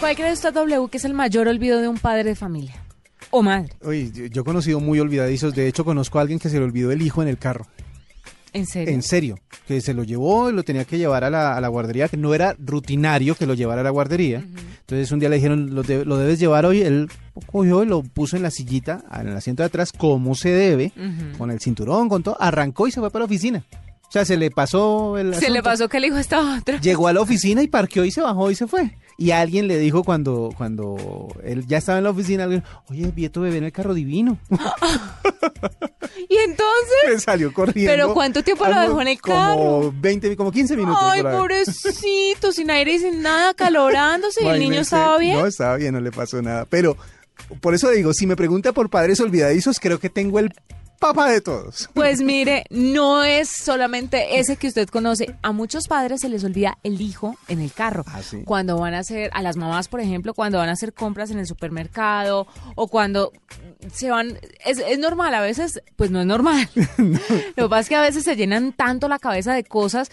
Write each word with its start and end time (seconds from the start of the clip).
¿Cuál 0.00 0.16
cree 0.16 0.32
usted, 0.32 0.52
W, 0.52 0.88
que 0.90 0.96
es 0.96 1.04
el 1.04 1.12
mayor 1.14 1.46
olvido 1.48 1.80
de 1.80 1.88
un 1.88 1.98
padre 1.98 2.24
de 2.24 2.34
familia? 2.34 2.74
O 3.30 3.42
madre. 3.42 3.70
Oye, 3.84 4.10
yo- 4.12 4.26
yo 4.26 4.40
he 4.40 4.44
conocido 4.44 4.80
muy 4.80 4.98
olvidadizos. 4.98 5.54
De 5.54 5.68
hecho, 5.68 5.84
conozco 5.84 6.18
a 6.18 6.22
alguien 6.22 6.38
que 6.38 6.48
se 6.48 6.58
le 6.58 6.64
olvidó 6.64 6.90
el 6.90 7.02
hijo 7.02 7.22
en 7.22 7.28
el 7.28 7.38
carro. 7.38 7.66
¿En 8.52 8.66
serio? 8.66 8.92
En 8.92 9.02
serio. 9.02 9.38
Que 9.68 9.80
se 9.80 9.94
lo 9.94 10.02
llevó 10.02 10.50
y 10.50 10.52
lo 10.54 10.64
tenía 10.64 10.84
que 10.84 10.98
llevar 10.98 11.22
a 11.22 11.30
la, 11.30 11.56
a 11.56 11.60
la 11.60 11.68
guardería, 11.68 12.08
que 12.08 12.16
no 12.16 12.34
era 12.34 12.56
rutinario 12.58 13.36
que 13.36 13.46
lo 13.46 13.54
llevara 13.54 13.82
a 13.82 13.84
la 13.84 13.90
guardería. 13.90 14.38
Entonces 14.80 15.12
un 15.12 15.20
día 15.20 15.28
le 15.28 15.36
dijeron, 15.36 15.74
lo, 15.74 15.82
de- 15.84 16.04
lo 16.04 16.16
debes 16.16 16.40
llevar 16.40 16.64
hoy. 16.66 16.80
Él 16.80 17.08
cogió 17.46 17.84
y 17.84 17.86
lo 17.86 18.02
puso 18.02 18.36
en 18.36 18.42
la 18.42 18.50
sillita, 18.50 19.04
en 19.20 19.28
el 19.28 19.36
asiento 19.36 19.62
de 19.62 19.66
atrás, 19.68 19.92
como 19.92 20.34
se 20.34 20.48
debe, 20.48 20.92
con 21.38 21.50
el 21.52 21.60
cinturón, 21.60 22.08
con 22.08 22.22
todo. 22.24 22.36
Arrancó 22.40 22.88
y 22.88 22.90
se 22.90 22.98
fue 23.00 23.10
para 23.10 23.20
la 23.20 23.26
oficina. 23.26 23.62
O 24.10 24.12
sea, 24.12 24.24
se 24.24 24.36
le 24.36 24.50
pasó 24.50 25.16
el 25.18 25.36
Se 25.36 25.50
le 25.50 25.62
pasó 25.62 25.88
que 25.88 25.98
el 25.98 26.06
hijo 26.06 26.16
estaba 26.16 26.58
otro. 26.58 26.78
Llegó 26.80 27.06
a 27.06 27.12
la 27.12 27.20
oficina 27.20 27.62
y 27.62 27.68
parqueó 27.68 28.04
y 28.04 28.10
se 28.10 28.20
bajó 28.20 28.50
y 28.50 28.56
se 28.56 28.66
fue. 28.66 28.98
Y 29.16 29.30
alguien 29.30 29.68
le 29.68 29.78
dijo 29.78 30.02
cuando, 30.02 30.50
cuando 30.56 31.28
él 31.44 31.64
ya 31.68 31.78
estaba 31.78 31.98
en 31.98 32.04
la 32.04 32.10
oficina, 32.10 32.42
alguien, 32.42 32.64
oye, 32.88 33.12
vi 33.14 33.26
a 33.26 33.30
tu 33.30 33.42
bebé 33.42 33.58
en 33.58 33.64
el 33.64 33.72
carro 33.72 33.94
divino. 33.94 34.36
Y 36.28 36.36
entonces, 36.36 37.08
Le 37.08 37.18
salió 37.20 37.52
corriendo. 37.52 37.92
¿Pero 37.92 38.14
cuánto 38.14 38.42
tiempo 38.42 38.64
lo 38.66 38.74
Algo 38.74 38.88
dejó 38.88 39.02
en 39.02 39.08
el 39.08 39.20
como 39.20 39.36
carro? 39.36 39.94
20, 40.00 40.36
como 40.36 40.50
15 40.50 40.76
minutos. 40.76 41.00
ay, 41.02 41.22
pobrecito, 41.22 42.52
sin 42.52 42.70
aire 42.70 42.94
y 42.94 42.98
sin 42.98 43.22
nada, 43.22 43.54
calorándose. 43.54 44.42
¿Y 44.44 44.48
el 44.48 44.58
niño 44.58 44.80
estaba 44.80 45.18
bien? 45.18 45.38
No, 45.38 45.46
estaba 45.46 45.76
bien, 45.76 45.94
no 45.94 46.00
le 46.00 46.10
pasó 46.10 46.40
nada. 46.42 46.66
Pero 46.68 46.96
por 47.60 47.74
eso 47.74 47.90
digo, 47.90 48.12
si 48.12 48.26
me 48.26 48.36
pregunta 48.36 48.72
por 48.72 48.90
padres 48.90 49.20
olvidadizos, 49.20 49.78
creo 49.80 49.98
que 49.98 50.08
tengo 50.10 50.38
el 50.38 50.52
papá 51.00 51.28
de 51.28 51.40
todos. 51.40 51.88
Pues 52.00 52.22
mire, 52.22 52.64
no 52.70 53.24
es 53.24 53.48
solamente 53.48 54.38
ese 54.38 54.56
que 54.56 54.68
usted 54.68 54.88
conoce. 54.88 55.34
A 55.42 55.52
muchos 55.52 55.86
padres 55.86 56.20
se 56.20 56.28
les 56.28 56.44
olvida 56.44 56.78
el 56.82 57.00
hijo 57.00 57.36
en 57.48 57.60
el 57.60 57.72
carro. 57.72 58.04
Ah, 58.06 58.22
sí. 58.22 58.42
Cuando 58.44 58.78
van 58.78 58.94
a 58.94 59.00
hacer, 59.00 59.30
a 59.34 59.42
las 59.42 59.56
mamás, 59.56 59.88
por 59.88 60.00
ejemplo, 60.00 60.32
cuando 60.32 60.58
van 60.58 60.68
a 60.68 60.72
hacer 60.72 60.92
compras 60.92 61.30
en 61.30 61.38
el 61.38 61.46
supermercado 61.46 62.46
o 62.74 62.88
cuando 62.88 63.32
se 63.92 64.10
van, 64.10 64.38
es, 64.64 64.78
es 64.78 64.98
normal, 64.98 65.34
a 65.34 65.40
veces, 65.40 65.82
pues 65.96 66.10
no 66.10 66.20
es 66.20 66.26
normal. 66.26 66.68
Lo 67.56 67.64
que 67.64 67.68
pasa 67.68 67.80
es 67.80 67.88
que 67.88 67.96
a 67.96 68.02
veces 68.02 68.24
se 68.24 68.36
llenan 68.36 68.72
tanto 68.72 69.08
la 69.08 69.18
cabeza 69.18 69.52
de 69.52 69.64
cosas 69.64 70.10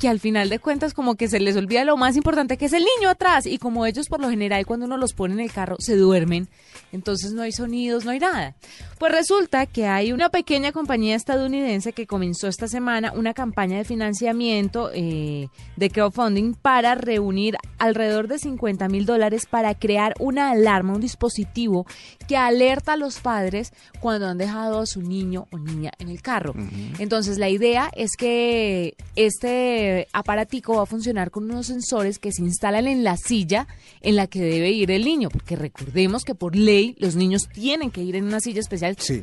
que 0.00 0.08
al 0.08 0.20
final 0.20 0.48
de 0.48 0.58
cuentas 0.58 0.94
como 0.94 1.16
que 1.16 1.28
se 1.28 1.40
les 1.40 1.56
olvida 1.56 1.84
lo 1.84 1.96
más 1.96 2.16
importante 2.16 2.56
que 2.56 2.66
es 2.66 2.72
el 2.72 2.84
niño 2.96 3.10
atrás. 3.10 3.46
Y 3.46 3.58
como 3.58 3.86
ellos 3.86 4.08
por 4.08 4.20
lo 4.20 4.30
general 4.30 4.64
cuando 4.66 4.86
uno 4.86 4.96
los 4.96 5.12
pone 5.12 5.34
en 5.34 5.40
el 5.40 5.52
carro 5.52 5.76
se 5.78 5.96
duermen, 5.96 6.48
entonces 6.92 7.32
no 7.32 7.42
hay 7.42 7.52
sonidos, 7.52 8.04
no 8.04 8.10
hay 8.10 8.18
nada. 8.18 8.54
Pues 8.98 9.12
resulta 9.12 9.66
que 9.66 9.86
hay 9.86 10.12
una 10.12 10.25
pequeña 10.30 10.72
compañía 10.72 11.16
estadounidense 11.16 11.92
que 11.92 12.06
comenzó 12.06 12.48
esta 12.48 12.68
semana 12.68 13.12
una 13.12 13.34
campaña 13.34 13.78
de 13.78 13.84
financiamiento 13.84 14.90
eh, 14.94 15.48
de 15.76 15.90
crowdfunding 15.90 16.54
para 16.54 16.94
reunir 16.94 17.56
alrededor 17.78 18.28
de 18.28 18.38
50 18.38 18.88
mil 18.88 19.06
dólares 19.06 19.46
para 19.46 19.74
crear 19.74 20.14
una 20.18 20.50
alarma, 20.50 20.94
un 20.94 21.00
dispositivo 21.00 21.86
que 22.26 22.36
alerta 22.36 22.94
a 22.94 22.96
los 22.96 23.20
padres 23.20 23.72
cuando 24.00 24.26
han 24.26 24.38
dejado 24.38 24.80
a 24.80 24.86
su 24.86 25.02
niño 25.02 25.46
o 25.50 25.58
niña 25.58 25.92
en 25.98 26.08
el 26.08 26.22
carro. 26.22 26.54
Entonces 26.98 27.38
la 27.38 27.48
idea 27.48 27.90
es 27.94 28.16
que 28.16 28.96
este 29.14 30.08
aparatico 30.12 30.76
va 30.76 30.82
a 30.82 30.86
funcionar 30.86 31.30
con 31.30 31.44
unos 31.44 31.66
sensores 31.66 32.18
que 32.18 32.32
se 32.32 32.42
instalan 32.42 32.86
en 32.86 33.04
la 33.04 33.16
silla 33.16 33.66
en 34.00 34.16
la 34.16 34.26
que 34.26 34.40
debe 34.40 34.70
ir 34.70 34.90
el 34.90 35.04
niño, 35.04 35.28
porque 35.28 35.56
recordemos 35.56 36.24
que 36.24 36.34
por 36.34 36.56
ley 36.56 36.96
los 36.98 37.16
niños 37.16 37.48
tienen 37.52 37.90
que 37.90 38.02
ir 38.02 38.16
en 38.16 38.24
una 38.24 38.40
silla 38.40 38.60
especial 38.60 38.96
Sí, 38.98 39.22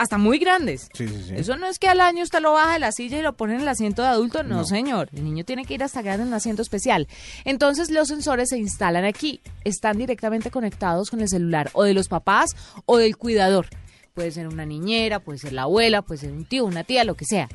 hasta 0.00 0.18
muy 0.18 0.38
grandes. 0.38 0.88
sí, 0.94 1.06
sí. 1.06 1.24
sí. 1.28 1.34
Eso 1.36 1.56
no 1.56 1.66
es 1.66 1.78
que 1.78 1.88
al 1.88 2.00
año 2.00 2.22
usted 2.22 2.40
lo 2.40 2.52
baja 2.52 2.72
de 2.74 2.78
la 2.78 2.90
silla 2.92 3.18
y 3.18 3.22
lo 3.22 3.36
pone 3.36 3.54
en 3.54 3.60
el 3.60 3.68
asiento 3.68 4.02
de 4.02 4.08
adulto, 4.08 4.42
no, 4.42 4.56
No. 4.56 4.64
señor. 4.64 5.08
El 5.14 5.24
niño 5.24 5.44
tiene 5.44 5.64
que 5.64 5.74
ir 5.74 5.82
hasta 5.82 6.02
grande 6.02 6.22
en 6.22 6.28
un 6.28 6.34
asiento 6.34 6.62
especial. 6.62 7.06
Entonces 7.44 7.90
los 7.90 8.08
sensores 8.08 8.48
se 8.48 8.58
instalan 8.58 9.04
aquí, 9.04 9.40
están 9.64 9.98
directamente 9.98 10.50
conectados 10.50 11.10
con 11.10 11.20
el 11.20 11.28
celular 11.28 11.70
o 11.74 11.84
de 11.84 11.94
los 11.94 12.08
papás 12.08 12.50
o 12.86 12.96
del 12.96 13.16
cuidador. 13.16 13.66
Puede 14.14 14.30
ser 14.32 14.48
una 14.48 14.66
niñera, 14.66 15.20
puede 15.20 15.38
ser 15.38 15.52
la 15.52 15.62
abuela, 15.62 16.02
puede 16.02 16.20
ser 16.20 16.32
un 16.32 16.44
tío, 16.44 16.64
una 16.64 16.82
tía, 16.82 17.04
lo 17.04 17.14
que 17.14 17.24
sea. 17.24 17.48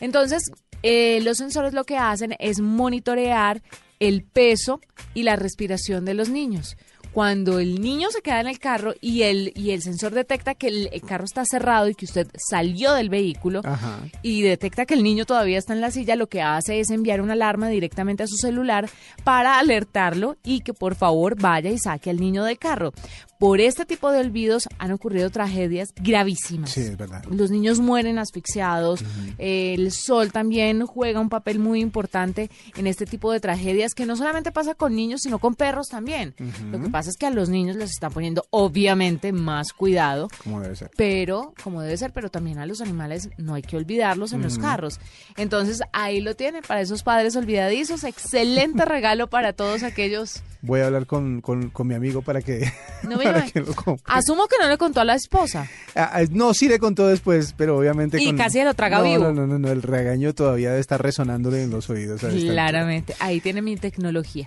Entonces, 0.00 0.42
eh, 0.82 1.20
los 1.22 1.38
sensores 1.38 1.72
lo 1.74 1.84
que 1.84 1.96
hacen 1.98 2.36
es 2.38 2.60
monitorear 2.60 3.62
el 3.98 4.22
peso 4.22 4.80
y 5.14 5.22
la 5.22 5.36
respiración 5.36 6.04
de 6.04 6.14
los 6.14 6.28
niños. 6.28 6.76
Cuando 7.16 7.60
el 7.60 7.80
niño 7.80 8.10
se 8.10 8.20
queda 8.20 8.42
en 8.42 8.46
el 8.46 8.58
carro 8.58 8.92
y 9.00 9.22
el, 9.22 9.50
y 9.56 9.70
el 9.70 9.80
sensor 9.80 10.12
detecta 10.12 10.54
que 10.54 10.68
el, 10.68 10.90
el 10.92 11.00
carro 11.00 11.24
está 11.24 11.46
cerrado 11.46 11.88
y 11.88 11.94
que 11.94 12.04
usted 12.04 12.28
salió 12.36 12.92
del 12.92 13.08
vehículo 13.08 13.62
Ajá. 13.64 14.00
y 14.20 14.42
detecta 14.42 14.84
que 14.84 14.92
el 14.92 15.02
niño 15.02 15.24
todavía 15.24 15.56
está 15.56 15.72
en 15.72 15.80
la 15.80 15.90
silla, 15.90 16.14
lo 16.14 16.26
que 16.26 16.42
hace 16.42 16.78
es 16.78 16.90
enviar 16.90 17.22
una 17.22 17.32
alarma 17.32 17.70
directamente 17.70 18.22
a 18.22 18.26
su 18.26 18.36
celular 18.36 18.90
para 19.24 19.58
alertarlo 19.58 20.36
y 20.44 20.60
que 20.60 20.74
por 20.74 20.94
favor 20.94 21.40
vaya 21.40 21.70
y 21.70 21.78
saque 21.78 22.10
al 22.10 22.20
niño 22.20 22.44
del 22.44 22.58
carro. 22.58 22.92
Por 23.38 23.60
este 23.60 23.84
tipo 23.84 24.10
de 24.12 24.20
olvidos 24.20 24.66
han 24.78 24.92
ocurrido 24.92 25.28
tragedias 25.28 25.92
gravísimas. 25.94 26.70
Sí, 26.70 26.80
es 26.80 26.96
verdad. 26.96 27.22
Los 27.30 27.50
niños 27.50 27.80
mueren 27.80 28.18
asfixiados. 28.18 29.04
El 29.36 29.92
sol 29.92 30.32
también 30.32 30.86
juega 30.86 31.20
un 31.20 31.28
papel 31.28 31.58
muy 31.58 31.80
importante 31.80 32.50
en 32.76 32.86
este 32.86 33.04
tipo 33.04 33.30
de 33.30 33.40
tragedias 33.40 33.92
que 33.92 34.06
no 34.06 34.16
solamente 34.16 34.52
pasa 34.52 34.74
con 34.74 34.96
niños, 34.96 35.20
sino 35.20 35.38
con 35.38 35.54
perros 35.54 35.88
también. 35.88 36.34
Lo 36.70 36.80
que 36.80 36.88
pasa 36.88 37.05
es 37.06 37.16
que 37.16 37.26
a 37.26 37.30
los 37.30 37.48
niños 37.48 37.76
les 37.76 37.90
están 37.90 38.12
poniendo 38.12 38.46
obviamente 38.50 39.32
más 39.32 39.72
cuidado, 39.72 40.28
Como 40.42 40.60
debe 40.60 40.76
ser. 40.76 40.90
pero 40.96 41.54
como 41.62 41.82
debe 41.82 41.96
ser, 41.96 42.12
pero 42.12 42.30
también 42.30 42.58
a 42.58 42.66
los 42.66 42.80
animales 42.80 43.30
no 43.38 43.54
hay 43.54 43.62
que 43.62 43.76
olvidarlos 43.76 44.32
en 44.32 44.42
los 44.42 44.58
carros. 44.58 45.00
Entonces 45.36 45.80
ahí 45.92 46.20
lo 46.20 46.34
tiene 46.36 46.62
para 46.62 46.80
esos 46.80 47.02
padres 47.02 47.36
olvidadizos. 47.36 48.04
Excelente 48.04 48.84
regalo 48.86 49.28
para 49.28 49.52
todos 49.52 49.82
aquellos. 49.82 50.42
Voy 50.62 50.80
a 50.80 50.86
hablar 50.86 51.06
con, 51.06 51.40
con, 51.42 51.70
con 51.70 51.86
mi 51.86 51.94
amigo 51.94 52.22
para 52.22 52.42
que, 52.42 52.70
No 53.02 53.18
para 53.22 53.44
que 53.46 53.60
lo. 53.60 53.72
Asumo 54.04 54.48
que 54.48 54.56
no 54.60 54.68
le 54.68 54.76
contó 54.78 55.00
a 55.00 55.04
la 55.04 55.14
esposa. 55.14 55.68
Ah, 55.94 56.10
ah, 56.14 56.22
no, 56.30 56.54
sí 56.54 56.68
le 56.68 56.78
contó 56.78 57.06
después, 57.06 57.54
pero 57.56 57.78
obviamente. 57.78 58.20
Y 58.20 58.26
con- 58.26 58.36
casi 58.36 58.62
lo 58.64 58.74
traga 58.74 58.98
no, 58.98 59.04
vivo. 59.04 59.24
No, 59.24 59.32
no, 59.32 59.46
no, 59.46 59.58
no, 59.58 59.70
el 59.70 59.82
regaño 59.82 60.34
todavía 60.34 60.70
debe 60.70 60.80
estar 60.80 61.00
resonándole 61.00 61.62
en 61.62 61.70
los 61.70 61.88
oídos. 61.88 62.20
Claramente, 62.20 63.14
ahí 63.20 63.40
tiene 63.40 63.62
mi 63.62 63.76
tecnología. 63.76 64.44